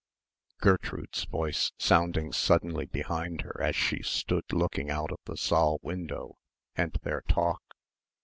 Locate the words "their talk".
7.03-7.61